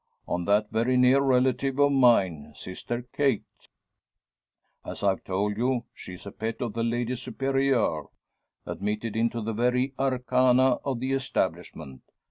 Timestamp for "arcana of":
9.99-11.01